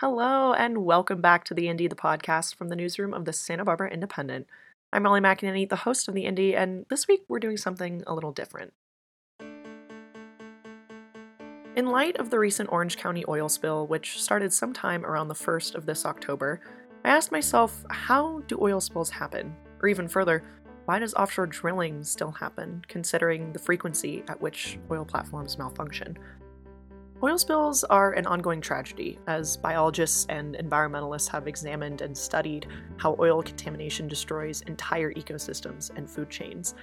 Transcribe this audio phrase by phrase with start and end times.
[0.00, 3.64] Hello, and welcome back to the Indy, the podcast from the newsroom of the Santa
[3.64, 4.46] Barbara Independent.
[4.92, 8.14] I'm Molly McAnany, the host of the Indy, and this week we're doing something a
[8.14, 8.74] little different.
[11.74, 15.74] In light of the recent Orange County oil spill, which started sometime around the 1st
[15.74, 16.60] of this October,
[17.04, 19.56] I asked myself how do oil spills happen?
[19.82, 20.44] Or even further,
[20.84, 26.16] why does offshore drilling still happen, considering the frequency at which oil platforms malfunction?
[27.20, 33.16] Oil spills are an ongoing tragedy, as biologists and environmentalists have examined and studied how
[33.18, 36.76] oil contamination destroys entire ecosystems and food chains.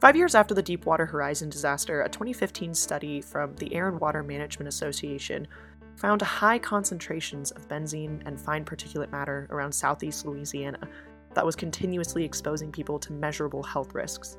[0.00, 4.22] Five years after the Deepwater Horizon disaster, a 2015 study from the Air and Water
[4.22, 5.46] Management Association
[5.96, 10.88] found high concentrations of benzene and fine particulate matter around southeast Louisiana
[11.34, 14.38] that was continuously exposing people to measurable health risks.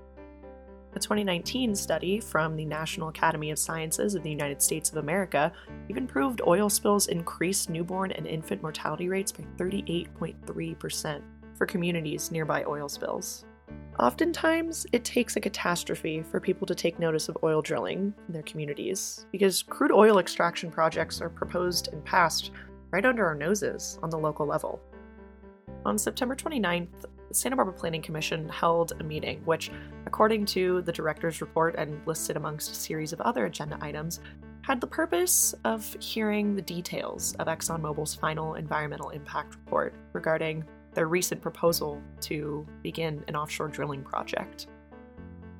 [0.95, 5.51] A 2019 study from the National Academy of Sciences of the United States of America
[5.89, 11.21] even proved oil spills increased newborn and infant mortality rates by 38.3%
[11.57, 13.43] for communities nearby oil spills.
[13.99, 18.43] Oftentimes, it takes a catastrophe for people to take notice of oil drilling in their
[18.43, 22.51] communities because crude oil extraction projects are proposed and passed
[22.91, 24.81] right under our noses on the local level.
[25.85, 29.69] On September 29th, the Santa Barbara Planning Commission held a meeting, which,
[30.05, 34.21] according to the director's report and listed amongst a series of other agenda items,
[34.61, 41.07] had the purpose of hearing the details of ExxonMobil's final environmental impact report regarding their
[41.07, 44.67] recent proposal to begin an offshore drilling project.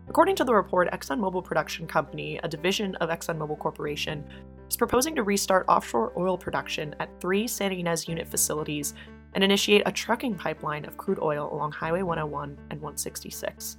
[0.08, 4.24] According to the report, ExxonMobil Production Company, a division of ExxonMobil Corporation,
[4.70, 8.94] is proposing to restart offshore oil production at three Santa Ynez unit facilities
[9.36, 13.78] and initiate a trucking pipeline of crude oil along Highway 101 and 166.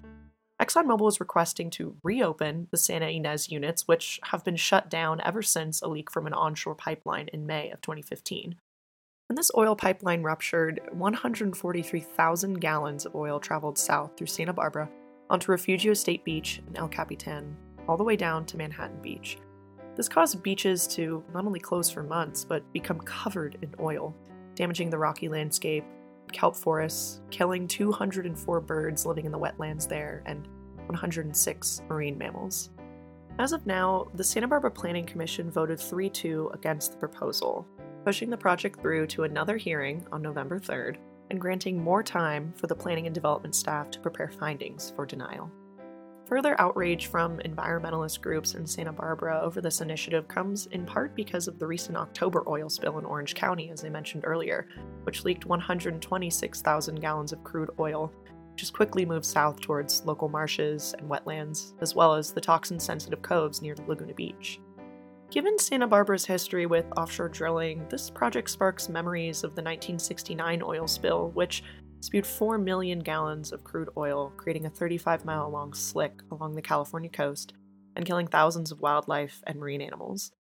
[0.61, 5.43] ExxonMobil is requesting to reopen the Santa Ynez units, which have been shut down ever
[5.43, 8.57] since a leak from an onshore pipeline in May of 2015.
[9.29, 14.89] When this oil pipeline ruptured, 143,000 gallons of oil traveled south through Santa Barbara
[15.29, 17.57] onto Refugio State Beach and El Capitan,
[17.89, 19.39] all the way down to Manhattan Beach.
[19.97, 24.15] This caused beaches to not only close for months, but become covered in oil
[24.57, 25.85] damaging the rocky landscape,
[26.33, 30.49] kelp forests, killing 204 birds living in the wetlands there, and
[30.87, 32.71] 106 marine mammals.
[33.39, 37.67] As of now, the Santa Barbara Planning Commission voted 3 2 against the proposal,
[38.05, 40.97] pushing the project through to another hearing on November 3rd
[41.31, 45.51] and granting more time for the planning and development staff to prepare findings for denial.
[46.27, 51.47] Further outrage from environmentalist groups in Santa Barbara over this initiative comes in part because
[51.47, 54.67] of the recent October oil spill in Orange County, as I mentioned earlier,
[55.05, 58.13] which leaked 126,000 gallons of crude oil,
[58.51, 62.81] which has quickly moved south towards local marshes and wetlands, as well as the toxin
[62.81, 64.59] sensitive coves near Laguna Beach.
[65.31, 70.89] Given Santa Barbara's history with offshore drilling, this project sparks memories of the 1969 oil
[70.89, 71.63] spill, which
[72.01, 76.63] spewed 4 million gallons of crude oil, creating a 35 mile long slick along the
[76.63, 77.53] California coast
[77.95, 80.33] and killing thousands of wildlife and marine animals.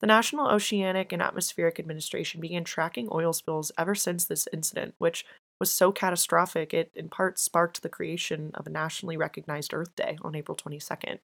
[0.00, 5.24] The National Oceanic and Atmospheric Administration began tracking oil spills ever since this incident, which
[5.58, 10.16] was so catastrophic it in part sparked the creation of a nationally recognized Earth Day
[10.22, 11.18] on April 22nd.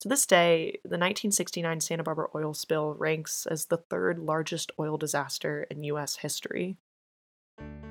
[0.00, 4.96] To this day, the 1969 Santa Barbara oil spill ranks as the third largest oil
[4.96, 6.16] disaster in U.S.
[6.16, 6.76] history.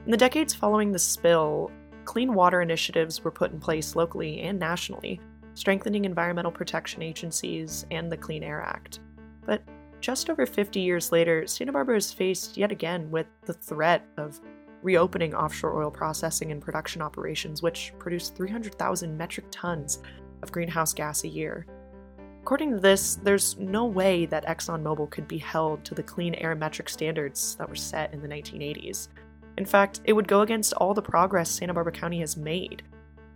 [0.06, 1.72] In the decades following the spill,
[2.04, 5.20] clean water initiatives were put in place locally and nationally,
[5.56, 9.00] strengthening environmental protection agencies and the Clean Air Act.
[9.48, 9.64] But
[10.02, 14.40] just over 50 years later, Santa Barbara is faced yet again with the threat of
[14.84, 20.04] reopening offshore oil processing and production operations, which produce 300,000 metric tons
[20.44, 21.66] of greenhouse gas a year.
[22.44, 26.54] According to this, there's no way that ExxonMobil could be held to the clean air
[26.54, 29.08] metric standards that were set in the 1980s.
[29.58, 32.84] In fact, it would go against all the progress Santa Barbara County has made.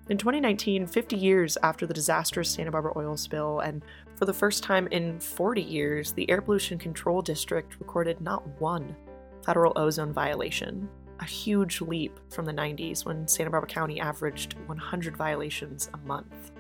[0.10, 3.84] In 2019, 50 years after the disastrous Santa Barbara oil spill, and
[4.16, 8.96] for the first time in 40 years, the Air Pollution Control District recorded not one
[9.46, 10.90] federal ozone violation.
[11.22, 16.52] A huge leap from the 90s when Santa Barbara County averaged 100 violations a month.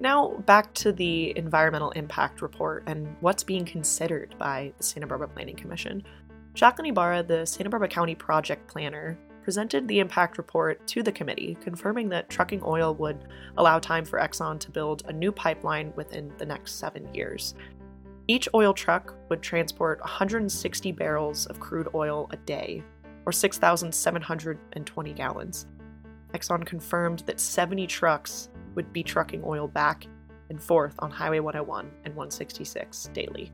[0.00, 5.28] Now, back to the environmental impact report and what's being considered by the Santa Barbara
[5.28, 6.02] Planning Commission.
[6.54, 11.56] Jacqueline Ibarra, the Santa Barbara County project planner, presented the impact report to the committee,
[11.60, 13.24] confirming that trucking oil would
[13.56, 17.54] allow time for Exxon to build a new pipeline within the next seven years.
[18.28, 22.82] Each oil truck would transport 160 barrels of crude oil a day,
[23.26, 25.66] or 6,720 gallons.
[26.34, 30.06] Exxon confirmed that 70 trucks would be trucking oil back
[30.50, 33.52] and forth on Highway 101 and 166 daily.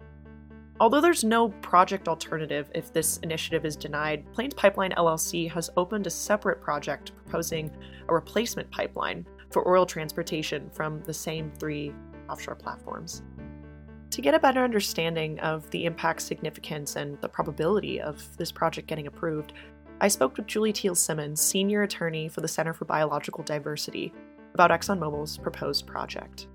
[0.80, 6.06] Although there's no project alternative if this initiative is denied, Plains Pipeline LLC has opened
[6.06, 7.70] a separate project proposing
[8.08, 11.92] a replacement pipeline for oil transportation from the same three
[12.30, 13.22] offshore platforms.
[14.10, 18.86] To get a better understanding of the impact significance and the probability of this project
[18.86, 19.54] getting approved,
[20.00, 24.12] I spoke with Julie Teel Simmonds, senior attorney for the Center for Biological Diversity,
[24.54, 26.46] about ExxonMobil's proposed project.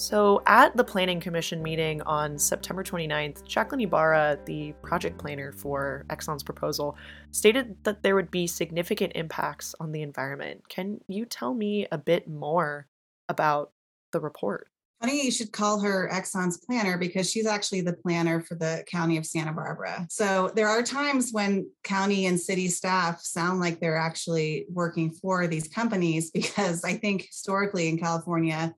[0.00, 6.06] So, at the Planning Commission meeting on September 29th, Jacqueline Ibarra, the project planner for
[6.08, 6.96] Exxon's proposal,
[7.32, 10.66] stated that there would be significant impacts on the environment.
[10.70, 12.86] Can you tell me a bit more
[13.28, 13.72] about
[14.12, 14.68] the report?
[15.02, 19.18] Funny you should call her Exxon's planner because she's actually the planner for the county
[19.18, 20.06] of Santa Barbara.
[20.08, 25.46] So there are times when county and city staff sound like they're actually working for
[25.46, 28.74] these companies because I think historically in California,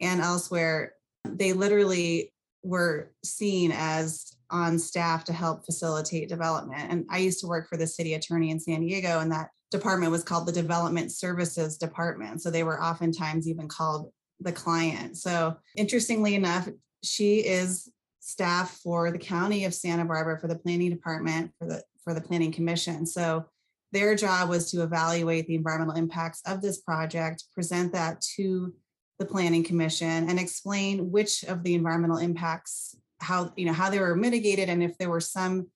[0.00, 0.94] and elsewhere,
[1.24, 2.32] they literally
[2.62, 6.90] were seen as on staff to help facilitate development.
[6.90, 10.12] And I used to work for the city attorney in San Diego, and that department
[10.12, 12.42] was called the Development Services Department.
[12.42, 15.16] So they were oftentimes even called the client.
[15.16, 16.68] So interestingly enough,
[17.02, 17.90] she is
[18.20, 22.20] staff for the county of Santa Barbara for the planning department for the for the
[22.20, 23.06] planning commission.
[23.06, 23.46] So
[23.92, 28.72] their job was to evaluate the environmental impacts of this project, present that to
[29.18, 33.98] the planning commission and explain which of the environmental impacts how you know how they
[33.98, 35.66] were mitigated and if there were some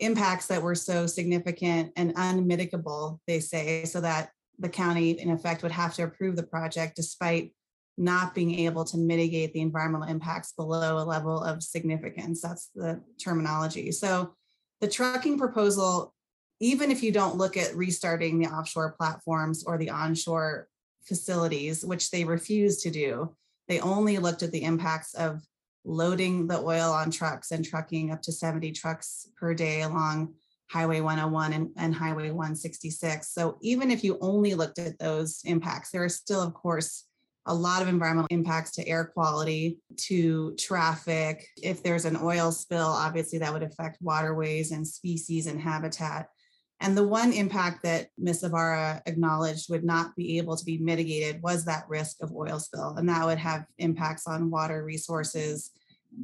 [0.00, 5.62] impacts that were so significant and unmitigable they say so that the county in effect
[5.62, 7.52] would have to approve the project despite
[7.98, 12.42] not being able to mitigate the environmental impacts below a level of significance.
[12.42, 13.90] That's the terminology.
[13.90, 14.34] So
[14.80, 16.12] the trucking proposal
[16.58, 20.68] even if you don't look at restarting the offshore platforms or the onshore
[21.06, 23.34] facilities, which they refused to do.
[23.68, 25.42] They only looked at the impacts of
[25.84, 30.34] loading the oil on trucks and trucking up to 70 trucks per day along
[30.68, 33.32] Highway 101 and, and, Highway 166.
[33.32, 37.04] So even if you only looked at those impacts, there are still, of course,
[37.46, 41.46] a lot of environmental impacts to air quality, to traffic.
[41.62, 46.28] If there's an oil spill, obviously that would affect waterways and species and habitat.
[46.80, 48.44] And the one impact that Ms.
[48.44, 52.96] Ibarra acknowledged would not be able to be mitigated was that risk of oil spill.
[52.96, 55.70] And that would have impacts on water resources,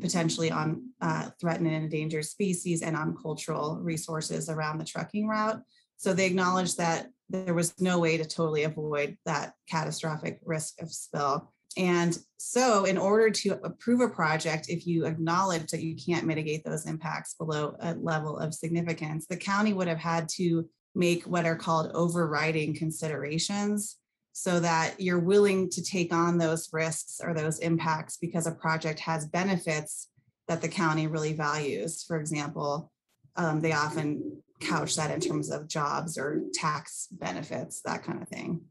[0.01, 5.63] potentially on uh, threatened and endangered species and on cultural resources around the trucking route.
[5.97, 10.93] So they acknowledged that there was no way to totally avoid that catastrophic risk of
[10.93, 11.51] spill.
[11.77, 16.65] And so, in order to approve a project, if you acknowledge that you can't mitigate
[16.65, 21.47] those impacts below a level of significance, the county would have had to make what
[21.47, 23.97] are called overriding considerations
[24.33, 28.99] so that you're willing to take on those risks or those impacts because a project
[29.01, 30.09] has benefits
[30.49, 32.03] that the county really values.
[32.03, 32.91] For example,
[33.37, 38.29] um, they often couch that in terms of jobs or tax benefits, that kind of
[38.29, 38.63] thing.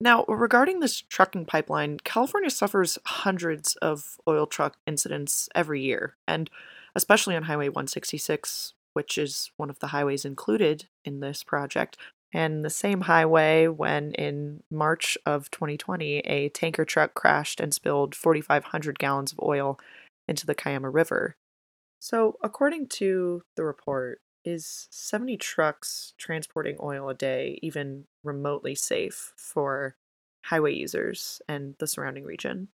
[0.00, 6.48] Now, regarding this trucking pipeline, California suffers hundreds of oil truck incidents every year, and
[6.94, 11.98] especially on Highway 166, which is one of the highways included in this project,
[12.32, 18.14] and the same highway when in March of 2020 a tanker truck crashed and spilled
[18.14, 19.78] 4,500 gallons of oil
[20.26, 21.36] into the Cuyama River.
[22.00, 29.32] So, according to the report, is 70 trucks transporting oil a day even remotely safe
[29.36, 29.96] for
[30.44, 32.68] highway users and the surrounding region?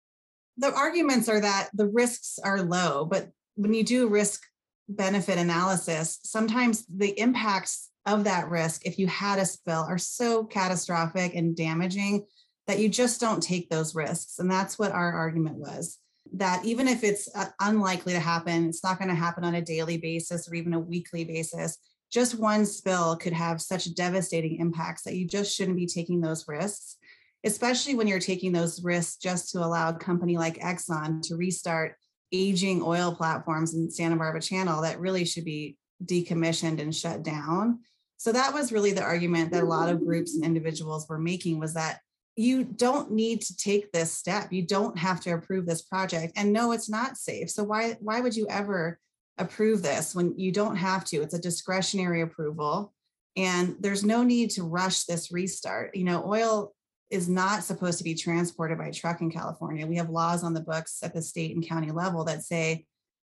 [0.58, 4.44] The arguments are that the risks are low, but when you do risk
[4.88, 10.44] benefit analysis, sometimes the impacts of that risk, if you had a spill, are so
[10.44, 12.26] catastrophic and damaging
[12.68, 14.40] that you just don't take those risks.
[14.40, 16.00] And that's what our argument was
[16.34, 19.62] that even if it's uh, unlikely to happen, it's not going to happen on a
[19.62, 21.78] daily basis or even a weekly basis.
[22.14, 26.48] Just one spill could have such devastating impacts that you just shouldn't be taking those
[26.48, 26.98] risks,
[27.44, 31.96] especially when you're taking those risks just to allow a company like Exxon to restart
[32.32, 37.80] aging oil platforms in Santa Barbara Channel that really should be decommissioned and shut down.
[38.18, 41.60] So that was really the argument that a lot of groups and individuals were making
[41.60, 42.00] was that
[42.36, 44.52] you don't need to take this step.
[44.52, 46.34] You don't have to approve this project.
[46.36, 47.50] And no, it's not safe.
[47.50, 49.00] So why why would you ever
[49.38, 51.22] approve this when you don't have to?
[51.22, 52.94] It's a discretionary approval.
[53.36, 55.96] And there's no need to rush this restart.
[55.96, 56.74] You know, oil
[57.10, 59.88] is not supposed to be transported by truck in California.
[59.88, 62.86] We have laws on the books at the state and county level that say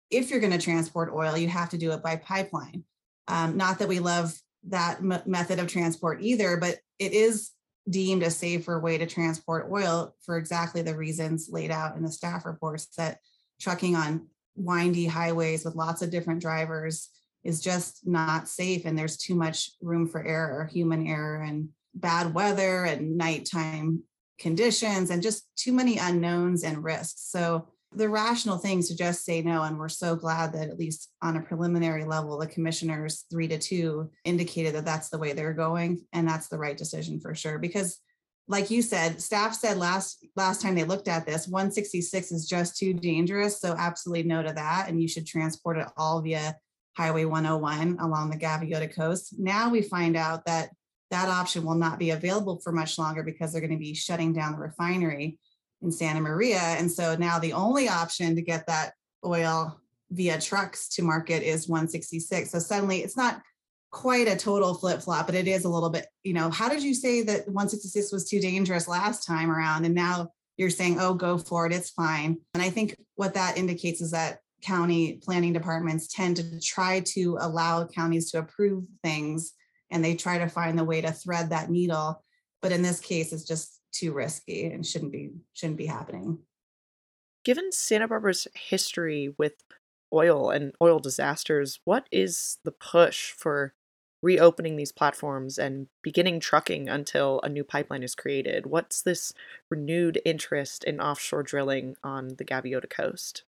[0.09, 2.83] if you're going to transport oil, you have to do it by pipeline.
[3.27, 4.33] Um, not that we love
[4.67, 7.51] that m- method of transport either, but it is
[7.89, 12.11] deemed a safer way to transport oil for exactly the reasons laid out in the
[12.11, 13.19] staff reports that
[13.59, 14.27] trucking on
[14.57, 17.09] windy highways with lots of different drivers
[17.43, 22.33] is just not safe and there's too much room for error human error and bad
[22.33, 24.03] weather and nighttime
[24.39, 27.23] conditions and just too many unknowns and risks.
[27.29, 31.09] So the rational thing to just say no and we're so glad that at least
[31.21, 35.53] on a preliminary level the commissioners three to two indicated that that's the way they're
[35.53, 37.99] going and that's the right decision for sure because
[38.47, 42.77] like you said staff said last last time they looked at this 166 is just
[42.77, 43.59] too dangerous.
[43.59, 44.85] So absolutely no to that.
[44.87, 46.55] And you should transport it all via
[46.95, 49.35] highway 101 along the gaviota coast.
[49.37, 50.69] Now we find out that
[51.11, 54.33] that option will not be available for much longer because they're going to be shutting
[54.33, 55.37] down the refinery
[55.81, 56.59] in santa maria.
[56.59, 58.93] And so now the only option to get that
[59.25, 63.41] oil via trucks to market is 166 so suddenly it's not
[63.91, 66.83] quite a total flip flop, but it is a little bit, you know, how did
[66.83, 69.85] you say that 166 was too dangerous last time around?
[69.85, 72.37] And now you're saying, oh, go for it, it's fine.
[72.53, 77.37] And I think what that indicates is that county planning departments tend to try to
[77.39, 79.53] allow counties to approve things
[79.91, 82.23] and they try to find the way to thread that needle.
[82.61, 86.39] But in this case, it's just too risky and shouldn't be shouldn't be happening.
[87.45, 89.53] Given Santa Barbara's history with
[90.13, 93.73] oil and oil disasters, what is the push for
[94.21, 98.65] reopening these platforms and beginning trucking until a new pipeline is created?
[98.65, 99.33] What's this
[99.69, 103.43] renewed interest in offshore drilling on the Gaviota coast?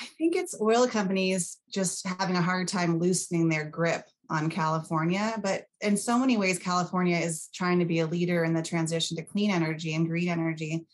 [0.00, 5.38] I think it's oil companies just having a hard time loosening their grip on California.
[5.40, 9.16] But in so many ways, California is trying to be a leader in the transition
[9.16, 10.84] to clean energy and green energy.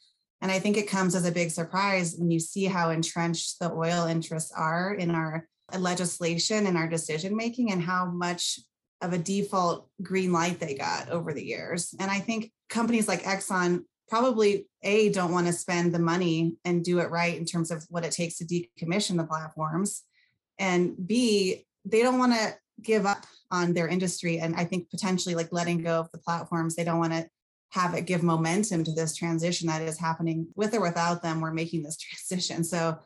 [0.40, 3.70] And I think it comes as a big surprise when you see how entrenched the
[3.70, 5.46] oil interests are in our
[5.78, 8.58] legislation and our decision making and how much
[9.02, 11.94] of a default green light they got over the years.
[11.98, 16.84] And I think companies like Exxon probably A, don't want to spend the money and
[16.84, 20.02] do it right in terms of what it takes to decommission the platforms.
[20.58, 24.38] And B, they don't want to give up on their industry.
[24.38, 27.28] And I think potentially like letting go of the platforms, they don't want to
[27.70, 31.52] have it give momentum to this transition that is happening with or without them we're
[31.52, 32.98] making this transition so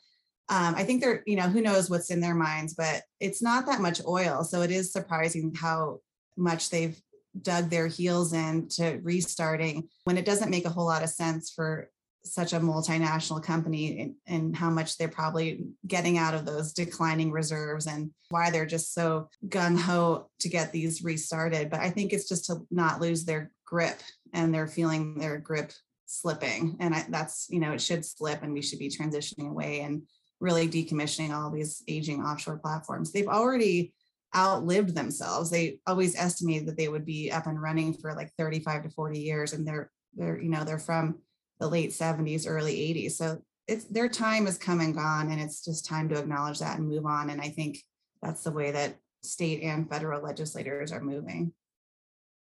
[0.49, 3.67] um, i think they're you know who knows what's in their minds but it's not
[3.67, 5.99] that much oil so it is surprising how
[6.37, 7.01] much they've
[7.41, 11.51] dug their heels in to restarting when it doesn't make a whole lot of sense
[11.51, 11.91] for
[12.25, 17.31] such a multinational company and, and, how much they're probably getting out of those declining
[17.31, 21.69] reserves and why they're just so gung ho to get these restarted.
[21.71, 24.01] But I think it's just to not lose their grip
[24.35, 25.73] and they're feeling their grip
[26.07, 26.77] slipping.
[26.81, 30.03] And I, that's, you know, it should slip and we should be transitioning away and
[30.41, 33.13] really decommissioning all these aging offshore platforms.
[33.13, 33.95] They've already
[34.37, 35.51] outlived themselves.
[35.51, 39.19] They always estimated that they would be up and running for like 35 to 40
[39.19, 39.53] years.
[39.53, 41.21] And they're, they're, you know, they're from
[41.61, 43.13] the late 70s, early 80s.
[43.13, 43.39] So
[43.69, 45.31] it's their time has come and gone.
[45.31, 47.31] And it's just time to acknowledge that and move on.
[47.31, 47.79] And I think
[48.21, 51.53] that's the way that state and federal legislators are moving.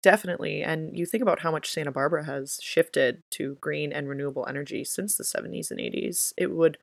[0.03, 0.63] Definitely.
[0.63, 4.85] And you think about how much Santa Barbara has shifted to green and renewable energy
[4.85, 6.33] since the 70s and 80s.
[6.37, 6.79] It would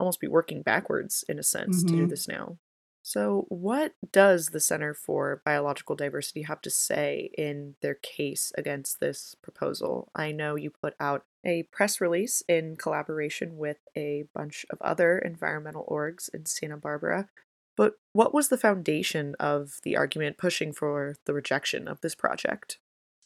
[0.00, 1.86] almost be working backwards in a sense mm-hmm.
[1.86, 2.10] to do mm-hmm.
[2.10, 2.58] this now.
[3.02, 8.98] So, what does the Center for Biological Diversity have to say in their case against
[8.98, 10.10] this proposal?
[10.12, 15.18] I know you put out a press release in collaboration with a bunch of other
[15.18, 17.28] environmental orgs in Santa Barbara
[17.76, 22.78] but what was the foundation of the argument pushing for the rejection of this project?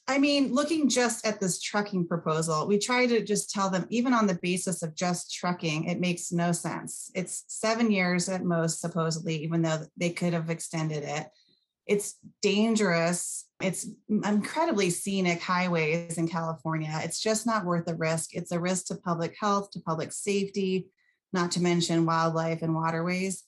[0.09, 4.13] I mean, looking just at this trucking proposal, we try to just tell them, even
[4.13, 7.13] on the basis of just trucking, it makes no sense.
[7.15, 11.29] It's seven years at most, supposedly, even though they could have extended it.
[11.87, 13.47] It's dangerous.
[13.63, 17.01] It's incredibly scenic highways in California.
[17.05, 18.35] It's just not worth the risk.
[18.35, 20.89] It's a risk to public health, to public safety,
[21.33, 23.45] not to mention wildlife and waterways.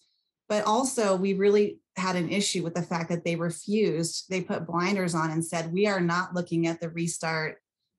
[0.53, 4.67] But also, we really had an issue with the fact that they refused, they put
[4.67, 7.57] blinders on and said, we are not looking at the restart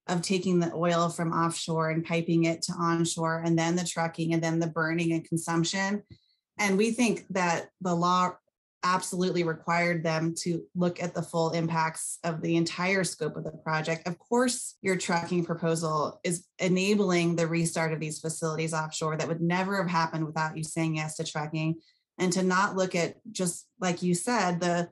[0.07, 4.35] of taking the oil from offshore and piping it to onshore, and then the trucking,
[4.35, 6.03] and then the burning and consumption.
[6.59, 8.33] And we think that the law
[8.83, 13.51] absolutely required them to look at the full impacts of the entire scope of the
[13.63, 14.07] project.
[14.07, 19.41] Of course, your trucking proposal is enabling the restart of these facilities offshore that would
[19.41, 21.77] never have happened without you saying yes to trucking
[22.17, 24.89] and to not look at just like you said the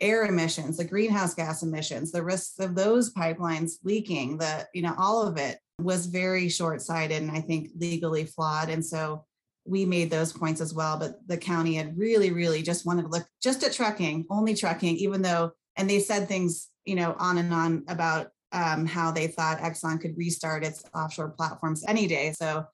[0.00, 4.94] air emissions the greenhouse gas emissions the risks of those pipelines leaking the you know
[4.96, 9.24] all of it was very short-sighted and i think legally flawed and so
[9.66, 13.08] we made those points as well but the county had really really just wanted to
[13.08, 17.38] look just at trucking only trucking even though and they said things you know on
[17.38, 22.32] and on about um, how they thought exxon could restart its offshore platforms any day
[22.32, 22.64] so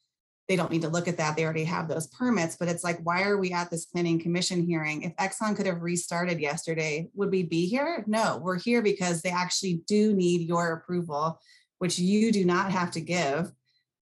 [0.49, 1.37] they don't need to look at that.
[1.37, 2.57] They already have those permits.
[2.57, 5.03] But it's like, why are we at this planning commission hearing?
[5.03, 8.05] If Exxon could have restarted yesterday, would we be here?
[8.07, 11.41] No, we're here because they actually do need your approval,
[11.79, 13.51] which you do not have to give.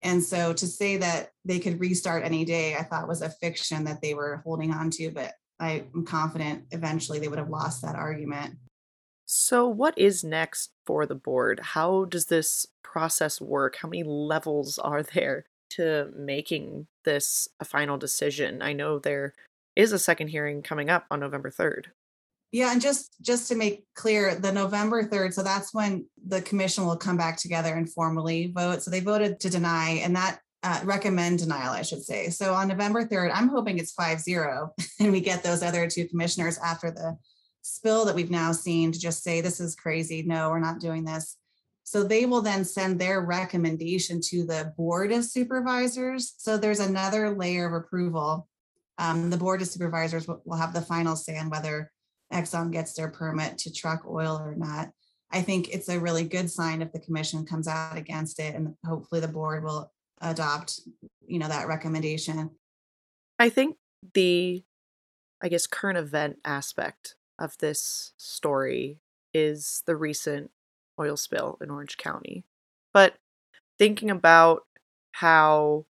[0.01, 3.83] And so to say that they could restart any day, I thought was a fiction
[3.83, 5.11] that they were holding on to.
[5.11, 8.55] But I'm confident eventually they would have lost that argument.
[9.25, 11.59] So, what is next for the board?
[11.61, 13.77] How does this process work?
[13.77, 15.45] How many levels are there?
[15.71, 18.61] To making this a final decision?
[18.61, 19.33] I know there
[19.75, 21.85] is a second hearing coming up on November 3rd.
[22.51, 26.85] Yeah, and just just to make clear, the November 3rd, so that's when the commission
[26.85, 28.83] will come back together and formally vote.
[28.83, 32.29] So they voted to deny and that uh, recommend denial, I should say.
[32.29, 36.57] So on November 3rd, I'm hoping it's 5-0 and we get those other two commissioners
[36.59, 37.17] after the
[37.61, 40.23] spill that we've now seen to just say this is crazy.
[40.23, 41.37] No, we're not doing this.
[41.91, 46.35] So they will then send their recommendation to the board of supervisors.
[46.37, 48.47] So there's another layer of approval.
[48.97, 51.91] Um, the board of supervisors will, will have the final say on whether
[52.31, 54.91] Exxon gets their permit to truck oil or not.
[55.31, 58.73] I think it's a really good sign if the commission comes out against it and
[58.85, 60.79] hopefully the board will adopt,
[61.27, 62.51] you know, that recommendation.
[63.37, 63.75] I think
[64.13, 64.63] the
[65.41, 69.01] I guess current event aspect of this story
[69.33, 70.51] is the recent
[71.01, 72.45] oil spill in Orange County.
[72.93, 73.15] But
[73.79, 74.63] thinking about
[75.13, 75.85] how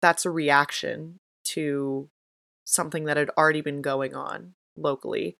[0.00, 2.08] that's a reaction to
[2.64, 5.36] something that had already been going on locally,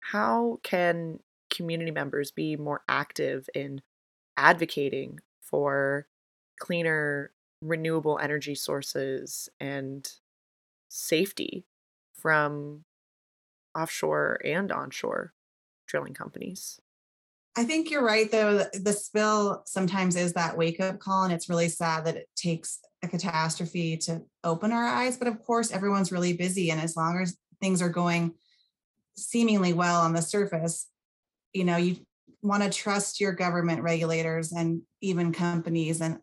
[0.00, 1.20] how can
[1.50, 3.82] community members be more active in
[4.36, 6.06] advocating for
[6.58, 7.32] cleaner
[7.62, 10.12] renewable energy sources and
[10.88, 11.64] safety
[12.14, 12.84] from
[13.76, 15.32] offshore and onshore
[15.86, 16.80] drilling companies?
[17.60, 18.64] I think you're right, though.
[18.72, 22.78] The spill sometimes is that wake up call, and it's really sad that it takes
[23.02, 25.18] a catastrophe to open our eyes.
[25.18, 26.70] But of course, everyone's really busy.
[26.70, 28.32] And as long as things are going
[29.18, 30.88] seemingly well on the surface,
[31.52, 31.98] you know, you
[32.40, 36.18] want to trust your government regulators and even companies and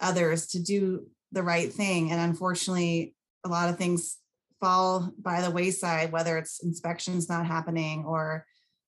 [0.00, 2.12] others to do the right thing.
[2.12, 4.18] And unfortunately, a lot of things
[4.60, 8.44] fall by the wayside, whether it's inspections not happening or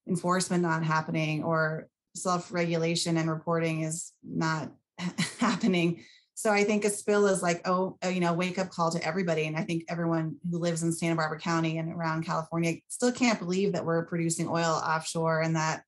[0.09, 4.71] enforcement not happening or self-regulation and reporting is not
[5.39, 6.05] happening.
[6.35, 9.03] So i think a spill is like oh uh, you know wake up call to
[9.03, 9.47] everybody.
[9.47, 13.39] And i think everyone who lives in santa barbara county and around california still can't
[13.39, 15.83] believe that we're producing oil offshore and that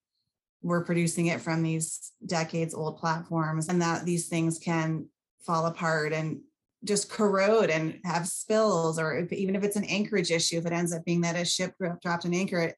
[0.63, 5.07] we're producing it from these decades old platforms and that these things can
[5.41, 6.41] fall apart and
[6.85, 10.73] just corrode and have spills or if, even if it's an anchorage issue if it
[10.73, 12.73] ends up being that a ship dropped an anchor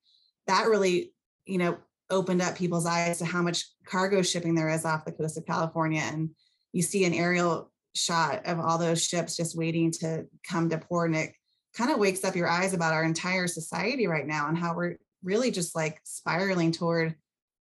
[0.47, 1.13] that really
[1.51, 1.77] you know,
[2.11, 5.47] opened up people's eyes to how much cargo shipping there is off the coast of
[5.47, 6.03] California.
[6.03, 6.31] And
[6.73, 11.11] you see an aerial shot of all those ships just waiting to come to port.
[11.11, 11.33] And it
[11.77, 14.97] kind of wakes up your eyes about our entire society right now and how we're
[15.23, 17.15] really just like spiraling toward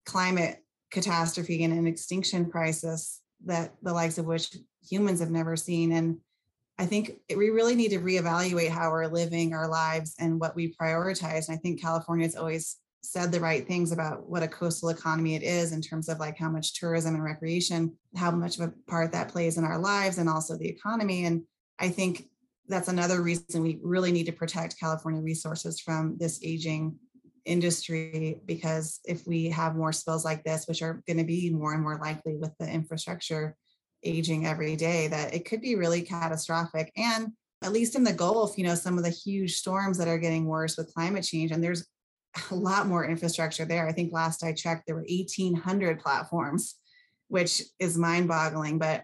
[0.06, 0.60] climate
[0.92, 4.56] catastrophe and an extinction crisis that the likes of which
[4.88, 5.92] humans have never seen.
[5.92, 6.18] And
[6.78, 10.74] I think we really need to reevaluate how we're living our lives and what we
[10.74, 11.48] prioritize.
[11.48, 15.36] And I think California is always said the right things about what a coastal economy
[15.36, 18.74] it is in terms of like how much tourism and recreation, how much of a
[18.90, 21.26] part that plays in our lives and also the economy.
[21.26, 21.44] And
[21.80, 22.30] I think
[22.70, 26.96] that's another reason we really need to protect California resources from this aging
[27.44, 31.74] industry because if we have more spills like this, which are going to be more
[31.74, 33.58] and more likely with the infrastructure
[34.04, 36.90] aging every day, that it could be really catastrophic.
[36.96, 40.18] And at least in the Gulf, you know, some of the huge storms that are
[40.18, 41.86] getting worse with climate change, and there's
[42.52, 43.88] a lot more infrastructure there.
[43.88, 46.76] I think last I checked, there were 1,800 platforms,
[47.28, 48.80] which is mind boggling.
[48.80, 49.04] But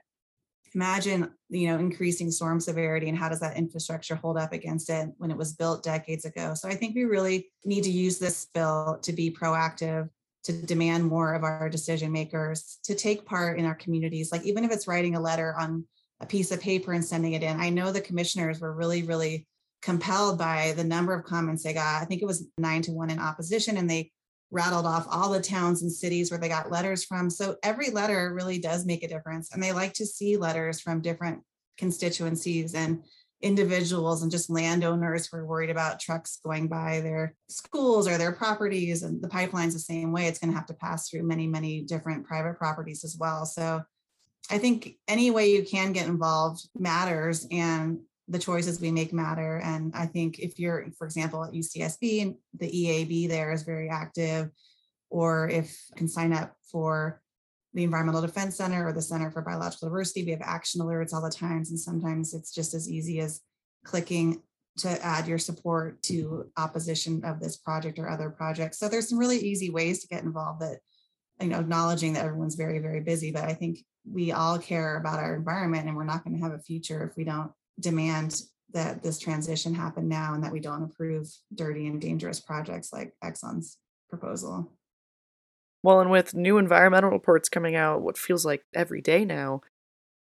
[0.76, 5.10] imagine, you know, increasing storm severity and how does that infrastructure hold up against it
[5.18, 6.54] when it was built decades ago?
[6.54, 10.10] So I think we really need to use this bill to be proactive,
[10.44, 14.32] to demand more of our decision makers, to take part in our communities.
[14.32, 15.86] Like even if it's writing a letter on
[16.22, 17.60] a piece of paper and sending it in.
[17.60, 19.48] I know the commissioners were really, really
[19.82, 22.02] compelled by the number of comments they got.
[22.02, 24.12] I think it was nine to one in opposition, and they
[24.52, 27.30] rattled off all the towns and cities where they got letters from.
[27.30, 29.54] So every letter really does make a difference.
[29.54, 31.42] And they like to see letters from different
[31.78, 33.04] constituencies and
[33.42, 38.34] individuals and just landowners who are worried about trucks going by their schools or their
[38.34, 39.04] properties.
[39.04, 40.26] And the pipeline's the same way.
[40.26, 43.46] It's going to have to pass through many, many different private properties as well.
[43.46, 43.84] So
[44.52, 47.48] I think any way you can get involved matters.
[47.52, 49.60] And the choices we make matter.
[49.64, 54.50] And I think if you're, for example, at UCSB the EAB there is very active,
[55.10, 57.22] or if you can sign up for
[57.74, 60.26] the Environmental Defense Center or the Center for Biological Diversity.
[60.26, 63.42] We have action alerts all the times, and sometimes it's just as easy as
[63.86, 64.42] clicking
[64.78, 68.80] to add your support to opposition of this project or other projects.
[68.80, 70.80] So there's some really easy ways to get involved that,
[71.42, 75.20] you know, acknowledging that everyone's very, very busy, but I think we all care about
[75.20, 79.02] our environment and we're not going to have a future if we don't demand that
[79.02, 83.78] this transition happen now and that we don't approve dirty and dangerous projects like Exxon's
[84.10, 84.72] proposal.
[85.82, 89.62] Well, and with new environmental reports coming out, what feels like every day now,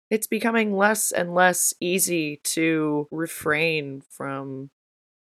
[0.09, 4.69] it's becoming less and less easy to refrain from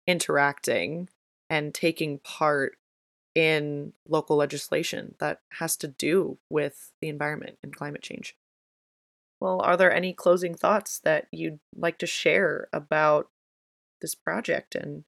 [0.05, 1.09] interacting
[1.49, 2.77] and taking part
[3.35, 8.35] in local legislation that has to do with the environment and climate change.
[9.39, 13.29] Well, are there any closing thoughts that you'd like to share about
[14.01, 15.03] this project and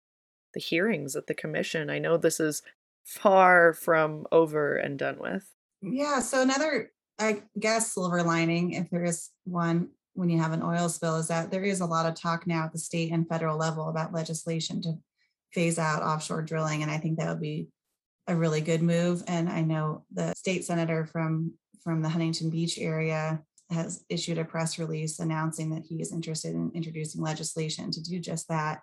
[0.54, 1.90] the hearings at the commission?
[1.90, 2.62] I know this is
[3.04, 5.52] far from over and done with.
[5.82, 6.20] Yeah.
[6.20, 10.90] So, another, I guess, silver lining, if there is one when you have an oil
[10.90, 13.58] spill, is that there is a lot of talk now at the state and federal
[13.58, 14.94] level about legislation to
[15.54, 16.84] phase out offshore drilling.
[16.84, 17.70] And I think that would be
[18.28, 19.24] a really good move.
[19.28, 24.46] And I know the state senator from from the Huntington Beach area has issued a
[24.46, 28.82] press release announcing that he is interested in introducing legislation to do just that.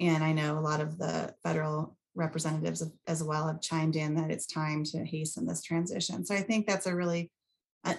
[0.00, 4.30] And I know a lot of the federal representatives as well have chimed in that
[4.30, 6.24] it's time to hasten this transition.
[6.24, 7.30] So I think that's a really,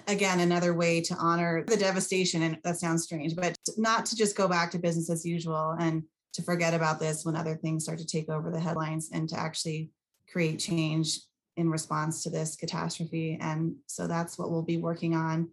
[0.07, 2.43] again, another way to honor the devastation.
[2.43, 6.03] And that sounds strange, but not to just go back to business as usual and
[6.33, 9.39] to forget about this when other things start to take over the headlines and to
[9.39, 9.89] actually
[10.31, 11.21] create change
[11.57, 13.37] in response to this catastrophe.
[13.41, 15.49] And so that's what we'll be working on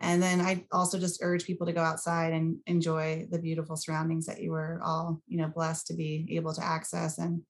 [0.00, 4.24] and then I also just urge people to go outside and enjoy the beautiful surroundings
[4.26, 7.18] that you were all, you know, blessed to be able to access.
[7.18, 7.42] And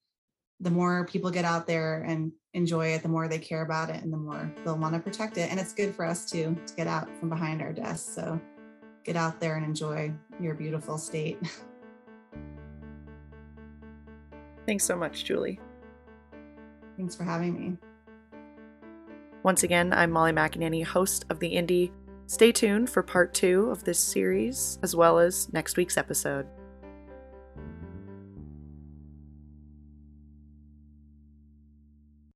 [0.58, 4.02] the more people get out there and enjoy it, the more they care about it
[4.02, 5.48] and the more they'll want to protect it.
[5.48, 8.12] And it's good for us too to get out from behind our desks.
[8.12, 8.40] So
[9.04, 11.38] get out there and enjoy your beautiful state.
[14.66, 15.60] Thanks so much, Julie.
[16.96, 17.76] Thanks for having me.
[19.42, 21.90] Once again, I'm Molly McAnany, host of the Indy
[22.30, 26.46] Stay tuned for part two of this series, as well as next week's episode.